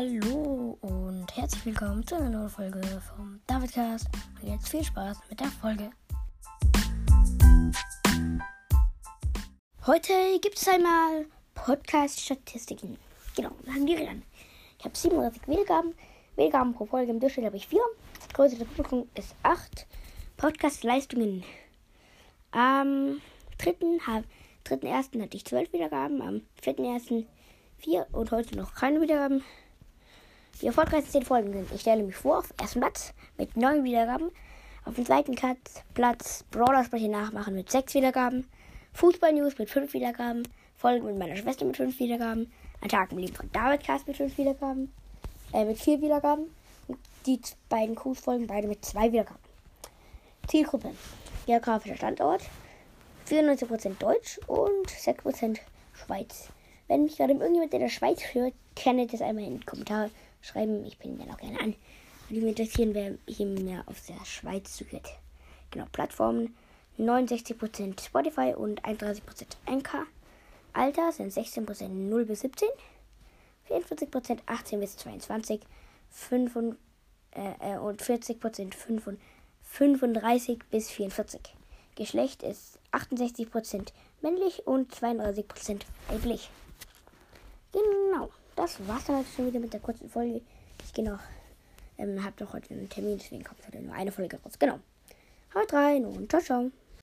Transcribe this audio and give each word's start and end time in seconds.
Hallo 0.00 0.78
und 0.80 1.26
herzlich 1.36 1.66
willkommen 1.66 2.06
zu 2.06 2.14
einer 2.14 2.30
neuen 2.30 2.48
Folge 2.48 2.80
vom 3.14 3.38
Davidcast. 3.46 4.08
Und 4.40 4.48
jetzt 4.48 4.70
viel 4.70 4.82
Spaß 4.82 5.18
mit 5.28 5.38
der 5.38 5.48
Folge. 5.48 5.90
Heute 9.84 10.12
gibt 10.40 10.56
es 10.56 10.66
einmal 10.68 11.26
Podcast-Statistiken. 11.52 12.96
Genau, 13.36 13.50
fangen 13.66 13.86
wir 13.86 14.08
an. 14.08 14.22
Ich 14.78 14.86
habe 14.86 14.96
37 14.96 15.46
Wiedergaben. 15.46 15.92
Wiedergaben 16.34 16.72
pro 16.72 16.86
Folge 16.86 17.10
im 17.10 17.20
Durchschnitt 17.20 17.44
habe 17.44 17.58
ich 17.58 17.68
4. 17.68 17.82
Größe 18.32 18.56
der 18.56 18.64
Publikum 18.64 19.06
ist 19.14 19.34
8. 19.42 19.86
Podcast-Leistungen. 20.38 21.44
Am 22.52 23.20
3.1. 23.58 24.24
3. 24.64 25.20
hatte 25.20 25.36
ich 25.36 25.44
12 25.44 25.74
Wiedergaben. 25.74 26.22
Am 26.22 26.40
4.1. 26.64 27.26
4 27.80 28.06
und 28.12 28.30
heute 28.30 28.56
noch 28.56 28.74
keine 28.74 29.02
Wiedergaben. 29.02 29.42
Die 30.60 30.66
erfolgreichsten 30.66 31.12
10 31.12 31.22
Folgen 31.22 31.52
sind, 31.54 31.72
ich 31.72 31.80
stelle 31.80 32.02
mich 32.02 32.16
vor, 32.16 32.38
auf 32.38 32.52
ersten 32.60 32.80
Platz 32.80 33.14
mit 33.38 33.56
9 33.56 33.82
Wiedergaben. 33.82 34.30
Auf 34.84 34.94
dem 34.94 35.06
zweiten 35.06 35.34
Platz 35.94 36.44
Brawler 36.50 36.84
spreche 36.84 37.08
nachmachen 37.08 37.54
mit 37.54 37.70
6 37.70 37.94
Wiedergaben. 37.94 38.46
Fußball 38.92 39.32
News 39.32 39.56
mit 39.58 39.70
5 39.70 39.94
Wiedergaben. 39.94 40.42
Folgen 40.76 41.06
mit 41.06 41.18
meiner 41.18 41.36
Schwester 41.36 41.64
mit 41.64 41.78
5 41.78 41.98
Wiedergaben. 41.98 42.52
Ein 42.82 42.88
Tag 42.90 43.10
im 43.12 43.18
Leben 43.18 43.34
von 43.34 43.50
David 43.52 43.84
Cast 43.84 44.06
mit 44.06 44.18
5 44.18 44.36
Wiedergaben. 44.36 44.92
Äh, 45.54 45.64
mit 45.64 45.78
4 45.78 46.02
Wiedergaben. 46.02 46.50
Und 46.88 46.98
die 47.24 47.40
beiden 47.70 47.94
Kuhfolgen 47.94 48.46
beide 48.46 48.68
mit 48.68 48.84
2 48.84 49.12
Wiedergaben. 49.12 49.40
Zielgruppe. 50.46 50.90
Geografischer 51.46 51.96
Standort. 51.96 52.42
94% 53.30 53.98
Deutsch 53.98 54.38
und 54.46 54.88
6% 54.88 55.58
Schweiz. 55.94 56.48
Wenn 56.88 57.04
mich 57.04 57.16
gerade 57.16 57.32
irgendjemand 57.32 57.72
in 57.72 57.80
der 57.80 57.88
Schweiz 57.88 58.20
hört, 58.34 58.52
kann 58.76 58.98
ich 58.98 59.10
das 59.10 59.22
einmal 59.22 59.44
in 59.44 59.58
den 59.58 59.66
Kommentar 59.66 60.10
schreiben. 60.40 60.84
Ich 60.84 60.98
bin 60.98 61.18
dann 61.18 61.30
auch 61.30 61.38
gerne 61.38 61.60
an. 61.60 61.74
Würde 62.28 62.46
mich 62.46 62.58
interessieren, 62.58 62.94
wer 62.94 63.16
hier 63.26 63.46
mir 63.46 63.82
aus 63.86 64.06
der 64.06 64.24
Schweiz 64.24 64.76
zuhört. 64.76 65.08
Genau, 65.70 65.86
Plattformen 65.92 66.54
69% 66.98 68.04
Spotify 68.04 68.54
und 68.56 68.82
31% 68.84 69.22
Anchor. 69.66 70.06
Alter 70.72 71.12
sind 71.12 71.32
16% 71.32 71.88
0 71.88 72.24
bis 72.26 72.40
17, 72.40 72.68
44% 73.68 74.38
18 74.46 74.80
bis 74.80 74.96
22, 74.96 75.60
5 76.10 76.56
und, 76.56 76.76
äh, 77.32 77.78
und 77.78 78.02
40% 78.02 78.74
5 78.74 79.06
und 79.06 79.20
35 79.62 80.60
bis 80.70 80.90
44. 80.90 81.40
Geschlecht 81.96 82.42
ist 82.42 82.78
68% 82.92 83.92
männlich 84.20 84.66
und 84.66 84.94
32% 84.94 85.82
weiblich. 86.08 86.50
Das 88.78 88.88
war's 88.88 89.04
dann 89.04 89.24
schon 89.24 89.48
wieder 89.48 89.58
mit 89.58 89.72
der 89.72 89.80
kurzen 89.80 90.08
Folge. 90.08 90.42
Ich 90.84 90.92
gehe 90.92 91.04
noch, 91.04 91.18
ähm, 91.98 92.24
hab 92.24 92.36
doch 92.36 92.52
heute 92.52 92.72
einen 92.72 92.88
Termin, 92.88 93.18
deswegen 93.18 93.42
kommt 93.42 93.66
heute 93.66 93.80
nur 93.80 93.94
eine 93.94 94.12
Folge 94.12 94.38
raus. 94.44 94.52
Genau. 94.58 94.78
Haut 95.54 95.72
rein 95.72 96.04
und 96.04 96.30
ciao, 96.30 96.40
ciao. 96.40 96.70